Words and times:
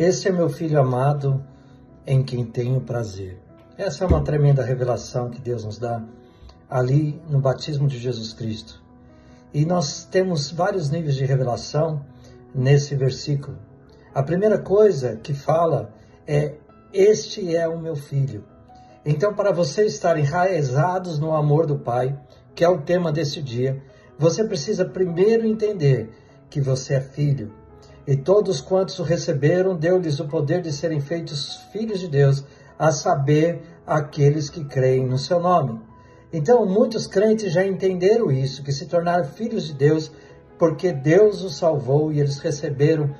Esse 0.00 0.28
é 0.28 0.32
meu 0.32 0.48
filho 0.48 0.80
amado 0.80 1.44
em 2.06 2.22
quem 2.22 2.42
tenho 2.42 2.80
prazer. 2.80 3.38
Essa 3.76 4.02
é 4.02 4.06
uma 4.06 4.24
tremenda 4.24 4.64
revelação 4.64 5.28
que 5.28 5.38
Deus 5.38 5.62
nos 5.62 5.78
dá 5.78 6.02
ali 6.70 7.20
no 7.28 7.38
batismo 7.38 7.86
de 7.86 7.98
Jesus 7.98 8.32
Cristo. 8.32 8.82
E 9.52 9.66
nós 9.66 10.06
temos 10.06 10.50
vários 10.50 10.88
níveis 10.88 11.16
de 11.16 11.26
revelação 11.26 12.02
nesse 12.54 12.94
versículo. 12.94 13.58
A 14.14 14.22
primeira 14.22 14.58
coisa 14.58 15.16
que 15.16 15.34
fala 15.34 15.92
é: 16.26 16.54
Este 16.94 17.54
é 17.54 17.68
o 17.68 17.78
meu 17.78 17.94
filho. 17.94 18.42
Então, 19.04 19.34
para 19.34 19.52
você 19.52 19.84
estar 19.84 20.18
enraizados 20.18 21.18
no 21.18 21.36
amor 21.36 21.66
do 21.66 21.78
Pai, 21.78 22.18
que 22.54 22.64
é 22.64 22.68
o 22.70 22.80
tema 22.80 23.12
desse 23.12 23.42
dia, 23.42 23.82
você 24.18 24.44
precisa 24.44 24.82
primeiro 24.82 25.46
entender 25.46 26.08
que 26.48 26.58
você 26.58 26.94
é 26.94 27.00
filho. 27.02 27.59
E 28.10 28.16
todos 28.16 28.60
quantos 28.60 28.98
o 28.98 29.04
receberam, 29.04 29.76
deu-lhes 29.76 30.18
o 30.18 30.26
poder 30.26 30.60
de 30.60 30.72
serem 30.72 31.00
feitos 31.00 31.60
filhos 31.72 32.00
de 32.00 32.08
Deus, 32.08 32.44
a 32.76 32.90
saber, 32.90 33.62
aqueles 33.86 34.50
que 34.50 34.64
creem 34.64 35.06
no 35.06 35.16
seu 35.16 35.38
nome. 35.38 35.80
Então, 36.32 36.66
muitos 36.66 37.06
crentes 37.06 37.52
já 37.52 37.64
entenderam 37.64 38.28
isso, 38.28 38.64
que 38.64 38.72
se 38.72 38.86
tornaram 38.86 39.22
filhos 39.22 39.68
de 39.68 39.74
Deus, 39.74 40.10
porque 40.58 40.92
Deus 40.92 41.44
os 41.44 41.54
salvou 41.54 42.12
e 42.12 42.18
eles 42.18 42.40
receberam 42.40 43.14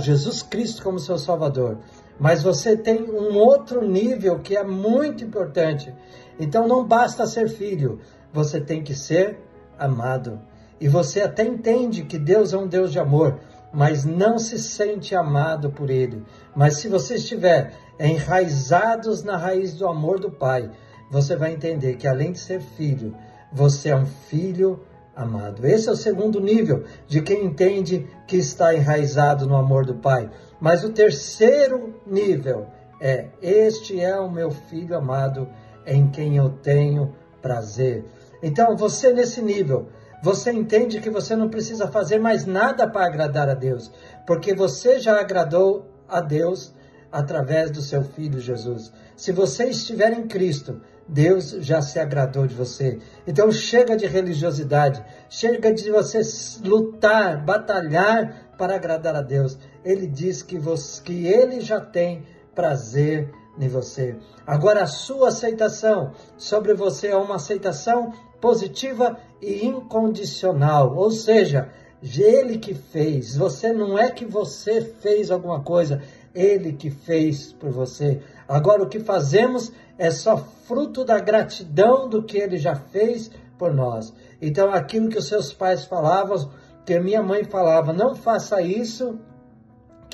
Jesus 0.00 0.42
Cristo 0.42 0.82
como 0.82 0.98
seu 0.98 1.16
Salvador. 1.16 1.78
Mas 2.18 2.42
você 2.42 2.76
tem 2.76 3.04
um 3.04 3.36
outro 3.38 3.86
nível 3.86 4.40
que 4.40 4.56
é 4.56 4.64
muito 4.64 5.22
importante. 5.22 5.94
Então, 6.40 6.66
não 6.66 6.84
basta 6.84 7.24
ser 7.24 7.48
filho, 7.48 8.00
você 8.32 8.60
tem 8.60 8.82
que 8.82 8.96
ser 8.96 9.38
amado. 9.78 10.40
E 10.80 10.88
você 10.88 11.20
até 11.22 11.44
entende 11.44 12.02
que 12.02 12.18
Deus 12.18 12.52
é 12.52 12.58
um 12.58 12.66
Deus 12.66 12.90
de 12.90 12.98
amor, 12.98 13.38
mas 13.74 14.04
não 14.04 14.38
se 14.38 14.58
sente 14.58 15.14
amado 15.14 15.70
por 15.70 15.90
Ele. 15.90 16.22
Mas 16.54 16.76
se 16.76 16.88
você 16.88 17.16
estiver 17.16 17.72
enraizados 17.98 19.22
na 19.22 19.36
raiz 19.36 19.74
do 19.74 19.86
amor 19.86 20.20
do 20.20 20.30
Pai, 20.30 20.70
você 21.10 21.34
vai 21.36 21.52
entender 21.52 21.96
que 21.96 22.06
além 22.06 22.32
de 22.32 22.38
ser 22.38 22.60
filho, 22.60 23.14
você 23.52 23.90
é 23.90 23.96
um 23.96 24.06
filho 24.06 24.80
amado. 25.14 25.66
Esse 25.66 25.88
é 25.88 25.92
o 25.92 25.96
segundo 25.96 26.40
nível 26.40 26.84
de 27.06 27.20
quem 27.20 27.44
entende 27.44 28.08
que 28.26 28.36
está 28.36 28.74
enraizado 28.74 29.46
no 29.46 29.56
amor 29.56 29.84
do 29.84 29.94
Pai. 29.94 30.30
Mas 30.60 30.84
o 30.84 30.90
terceiro 30.90 31.94
nível 32.06 32.66
é: 33.00 33.26
Este 33.42 34.00
é 34.00 34.18
o 34.18 34.30
meu 34.30 34.50
filho 34.50 34.96
amado 34.96 35.48
em 35.86 36.08
quem 36.08 36.36
eu 36.36 36.50
tenho 36.50 37.14
prazer. 37.42 38.04
Então, 38.42 38.76
você 38.76 39.12
nesse 39.12 39.42
nível, 39.42 39.88
você 40.24 40.50
entende 40.50 41.02
que 41.02 41.10
você 41.10 41.36
não 41.36 41.50
precisa 41.50 41.86
fazer 41.86 42.18
mais 42.18 42.46
nada 42.46 42.88
para 42.88 43.04
agradar 43.04 43.46
a 43.46 43.52
Deus, 43.52 43.92
porque 44.26 44.54
você 44.54 44.98
já 44.98 45.20
agradou 45.20 45.86
a 46.08 46.18
Deus 46.22 46.74
através 47.12 47.70
do 47.70 47.82
seu 47.82 48.02
filho 48.02 48.40
Jesus. 48.40 48.90
Se 49.14 49.32
você 49.32 49.64
estiver 49.66 50.14
em 50.14 50.26
Cristo, 50.26 50.80
Deus 51.06 51.50
já 51.60 51.82
se 51.82 51.98
agradou 51.98 52.46
de 52.46 52.54
você. 52.54 52.98
Então 53.26 53.52
chega 53.52 53.94
de 53.94 54.06
religiosidade, 54.06 55.04
chega 55.28 55.70
de 55.74 55.90
você 55.90 56.22
lutar, 56.64 57.44
batalhar 57.44 58.54
para 58.56 58.76
agradar 58.76 59.14
a 59.14 59.20
Deus. 59.20 59.58
Ele 59.84 60.06
diz 60.06 60.42
que, 60.42 60.58
você, 60.58 61.02
que 61.02 61.26
ele 61.26 61.60
já 61.60 61.82
tem 61.82 62.24
prazer 62.54 63.30
em 63.58 63.68
você. 63.68 64.16
Agora 64.46 64.82
a 64.82 64.86
sua 64.86 65.28
aceitação 65.28 66.12
sobre 66.36 66.74
você 66.74 67.08
é 67.08 67.16
uma 67.16 67.36
aceitação 67.36 68.12
positiva 68.40 69.18
e 69.40 69.64
incondicional, 69.64 70.94
ou 70.96 71.10
seja, 71.10 71.70
ele 72.18 72.58
que 72.58 72.74
fez. 72.74 73.36
Você 73.36 73.72
não 73.72 73.98
é 73.98 74.10
que 74.10 74.24
você 74.24 74.80
fez 74.80 75.30
alguma 75.30 75.62
coisa, 75.62 76.02
ele 76.34 76.72
que 76.72 76.90
fez 76.90 77.52
por 77.52 77.70
você. 77.70 78.20
Agora 78.46 78.82
o 78.82 78.88
que 78.88 79.00
fazemos 79.00 79.72
é 79.96 80.10
só 80.10 80.36
fruto 80.36 81.04
da 81.04 81.18
gratidão 81.18 82.08
do 82.08 82.22
que 82.22 82.36
ele 82.36 82.58
já 82.58 82.74
fez 82.74 83.30
por 83.58 83.72
nós. 83.72 84.12
Então 84.42 84.72
aquilo 84.72 85.08
que 85.08 85.18
os 85.18 85.28
seus 85.28 85.52
pais 85.52 85.84
falavam, 85.84 86.50
que 86.84 86.98
minha 86.98 87.22
mãe 87.22 87.44
falava, 87.44 87.92
não 87.92 88.14
faça 88.14 88.60
isso, 88.60 89.18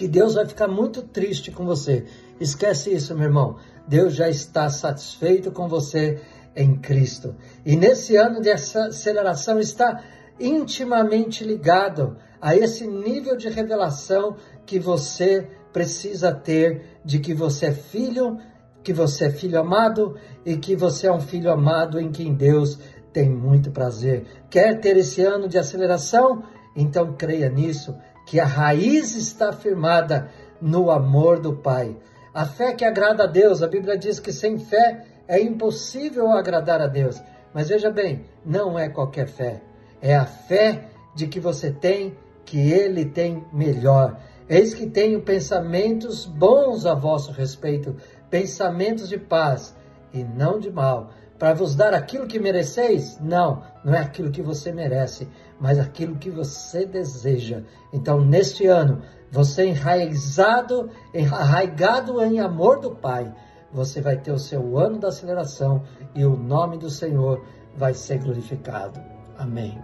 que 0.00 0.08
Deus 0.08 0.32
vai 0.32 0.46
ficar 0.46 0.66
muito 0.66 1.02
triste 1.02 1.50
com 1.50 1.66
você. 1.66 2.06
Esquece 2.40 2.90
isso, 2.90 3.14
meu 3.14 3.24
irmão. 3.24 3.58
Deus 3.86 4.14
já 4.14 4.30
está 4.30 4.66
satisfeito 4.70 5.52
com 5.52 5.68
você 5.68 6.18
em 6.56 6.74
Cristo. 6.74 7.36
E 7.66 7.76
nesse 7.76 8.16
ano 8.16 8.40
de 8.40 8.50
aceleração 8.50 9.60
está 9.60 10.02
intimamente 10.40 11.44
ligado 11.44 12.16
a 12.40 12.56
esse 12.56 12.86
nível 12.86 13.36
de 13.36 13.50
revelação 13.50 14.36
que 14.64 14.78
você 14.78 15.46
precisa 15.70 16.32
ter 16.32 16.98
de 17.04 17.18
que 17.18 17.34
você 17.34 17.66
é 17.66 17.72
filho, 17.72 18.38
que 18.82 18.94
você 18.94 19.26
é 19.26 19.30
filho 19.30 19.60
amado 19.60 20.16
e 20.46 20.56
que 20.56 20.74
você 20.74 21.08
é 21.08 21.12
um 21.12 21.20
filho 21.20 21.52
amado 21.52 22.00
em 22.00 22.10
quem 22.10 22.32
Deus 22.32 22.78
tem 23.12 23.28
muito 23.28 23.70
prazer. 23.70 24.24
Quer 24.48 24.80
ter 24.80 24.96
esse 24.96 25.20
ano 25.20 25.46
de 25.46 25.58
aceleração? 25.58 26.42
Então 26.74 27.12
creia 27.12 27.50
nisso, 27.50 27.94
que 28.30 28.38
a 28.38 28.46
raiz 28.46 29.16
está 29.16 29.52
firmada 29.52 30.30
no 30.62 30.88
amor 30.88 31.40
do 31.40 31.52
Pai. 31.52 31.96
A 32.32 32.46
fé 32.46 32.72
que 32.72 32.84
agrada 32.84 33.24
a 33.24 33.26
Deus, 33.26 33.60
a 33.60 33.66
Bíblia 33.66 33.98
diz 33.98 34.20
que 34.20 34.32
sem 34.32 34.56
fé 34.56 35.04
é 35.26 35.42
impossível 35.42 36.30
agradar 36.30 36.80
a 36.80 36.86
Deus. 36.86 37.20
Mas 37.52 37.70
veja 37.70 37.90
bem, 37.90 38.24
não 38.46 38.78
é 38.78 38.88
qualquer 38.88 39.26
fé. 39.26 39.60
É 40.00 40.14
a 40.14 40.26
fé 40.26 40.90
de 41.12 41.26
que 41.26 41.40
você 41.40 41.72
tem 41.72 42.16
que 42.44 42.70
ele 42.70 43.04
tem 43.04 43.44
melhor. 43.52 44.16
Eis 44.48 44.74
que 44.74 44.86
tenho 44.86 45.22
pensamentos 45.22 46.24
bons 46.24 46.86
a 46.86 46.94
vosso 46.94 47.32
respeito, 47.32 47.96
pensamentos 48.30 49.08
de 49.08 49.18
paz 49.18 49.74
e 50.14 50.22
não 50.22 50.60
de 50.60 50.70
mal, 50.70 51.10
para 51.40 51.54
vos 51.54 51.74
dar 51.74 51.94
aquilo 51.94 52.26
que 52.26 52.38
mereceis? 52.38 53.18
Não, 53.18 53.62
não 53.82 53.94
é 53.94 53.98
aquilo 54.00 54.30
que 54.30 54.42
você 54.42 54.70
merece, 54.70 55.26
mas 55.58 55.78
aquilo 55.78 56.16
que 56.16 56.28
você 56.28 56.84
deseja. 56.84 57.62
Então, 57.94 58.20
neste 58.20 58.66
ano, 58.66 59.00
você 59.32 59.64
enraizado, 59.64 60.90
arraigado 61.32 62.22
em 62.22 62.40
amor 62.40 62.78
do 62.78 62.90
Pai, 62.90 63.34
você 63.72 64.02
vai 64.02 64.18
ter 64.18 64.32
o 64.32 64.38
seu 64.38 64.78
ano 64.78 64.98
da 64.98 65.08
aceleração 65.08 65.82
e 66.14 66.26
o 66.26 66.36
nome 66.36 66.76
do 66.76 66.90
Senhor 66.90 67.42
vai 67.74 67.94
ser 67.94 68.18
glorificado. 68.18 69.00
Amém. 69.38 69.80